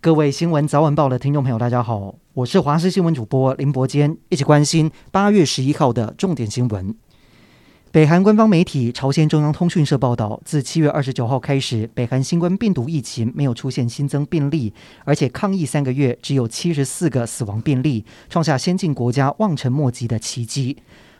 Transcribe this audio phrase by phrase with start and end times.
[0.00, 6.94] 各位新闻早晚报的听众朋友，大家好，我是华视新闻主播林伯坚，一起关心八月十一号的重点新闻。
[7.90, 14.72] 北韩官方媒体朝鲜中央通讯社报道，自七月二十九号开始，北韩新冠病毒疫情没有出现新增病例，
[15.04, 20.76] 而且抗疫三个月只有七十四个死亡病例，创下先进国家望尘莫及的奇迹。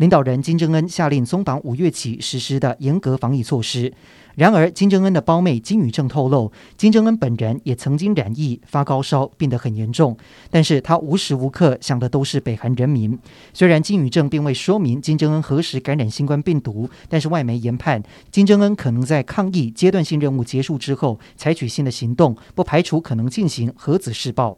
[0.00, 3.92] 领导人金正恩下令松绑五月起实施的严格防疫措施。
[4.34, 10.16] 然而，金正恩的胞妹金宇正透露，金正恩本人也曾经染疫、发高烧，病得很严重。
[10.50, 13.18] 但是他无时无刻想的都是北韩人民。
[13.52, 24.56] 虽然金宇正并未说明金正恩何时感染新冠病毒，但是外媒研判，金正恩可能在抗疫阶段性任务结束之后采取新的行动，不排除可能进行核子试爆。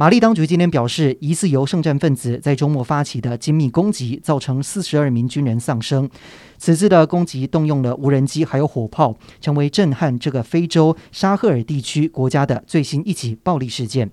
[0.00, 6.08] 马利当局今天表示，疑似由圣战分子在周末发起的精密攻击，造成四十二名军人丧生。
[6.56, 14.08] 此次的攻击动用了无人机，还有火炮，成为震撼这个非洲沙赫尔地区国家的最新一起暴力事件。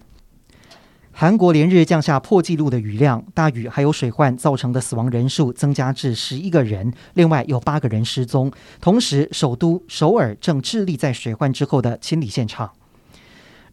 [1.11, 8.51] 韩国连日降下破纪录的雨量，大雨还有水患造成的死亡人数增加至十一个人，另外有八个人失踪。
[8.81, 12.71] 同时，首都首尔正致力在水患之后的清理现场。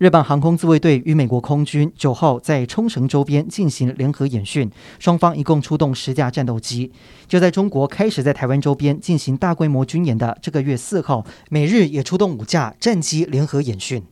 [0.03, 6.91] 日本航空自卫队与美国空军九号在冲绳周边进行联合演训，双方一共出动十架战斗机。
[7.28, 14.03] 就在中国开始在台湾周边进行大规模军演的这个月四号，美日也出动五架战机联合演训。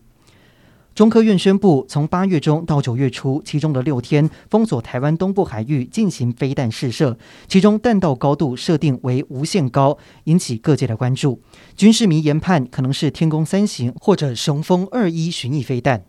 [0.95, 7.17] 中科院宣布，从八月中到九月初，其中的六天封锁台湾东部海域进行飞弹试射，
[7.49, 11.41] 其中弹道高度设定为无限高，引起各界的关注。
[11.77, 16.05] 军事迷研判可能是天宫三型或者雄风二一巡弋飞弹。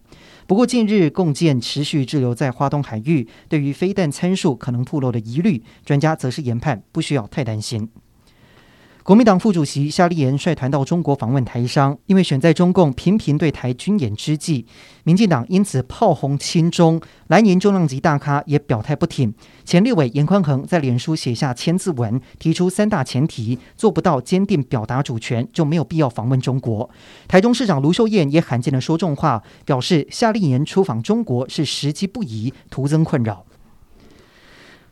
[0.45, 7.87] 不过近日共建持续滞留在花东海域，对于飞弹参数可能暴露的疑虑，专家则是研判不需要太担心。
[9.03, 14.67] 国民党副主席夏立言率团到中国访问台商，因为选在中共频频对台军演之际，
[15.03, 19.33] 民进党因此炮轰亲中，蓝营重量级大咖也表态不挺。
[19.65, 26.87] 前立委严宽恒在脸书写下千字文，提出三大前提：做不到坚定表达主权，就没有必要访问中国。
[27.27, 33.47] 台中市长卢秀燕也罕见的说重话，表示夏立言出访中国是时机不宜，徒增困扰。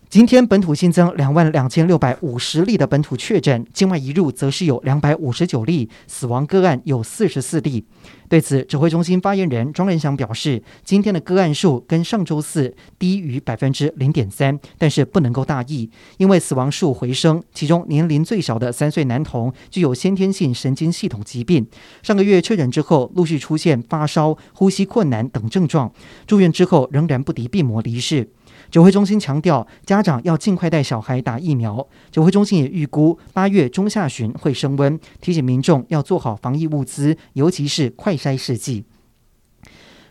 [0.09, 7.85] 今天本土新增两万两千六百五十例的本土确诊，境外移入则是有两百五十九例，死亡个案有四十四例。
[8.27, 15.87] 对此，指挥中心发言人庄人祥表示，今天的个案数跟上周四低于百分之零点三，但是不能够大意，
[16.17, 21.67] 因为死亡数回升，其中年龄最小的三岁男童具有先天性神经系统疾病，
[22.01, 25.93] 上个月确诊之后陆续出现发烧、呼吸困难等症状，
[26.25, 28.27] 住院之后仍然不敌病魔离世。
[28.71, 31.87] 指挥中心强调，家长要尽快带小孩打疫苗。
[32.11, 38.85] 指挥中心也预估八月中下旬会升温，提醒民众要做好防疫物资，尤其是快筛试剂。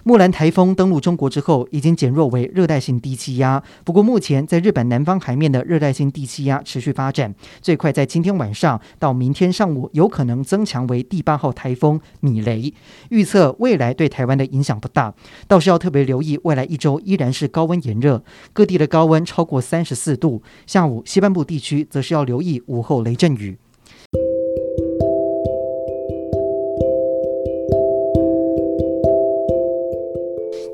[0.08, 3.62] 木兰台风登陆中国之后，已经减弱为热带性低气压。
[3.84, 12.72] 不过，目前在日本南方海面的热带性低气压持续发展，最快在今天晚上到明天上午有可能增强为第八号台风米雷。
[13.10, 15.12] 预测未来对台湾的影响不大，
[15.46, 18.24] 倒是要特别留意未来一周依然是高温炎热，
[18.54, 20.42] 各地的高温超过三十四度。
[20.66, 23.58] 下午西半部地区则是要留意午后雷阵雨。